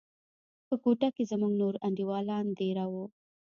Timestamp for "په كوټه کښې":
0.67-1.23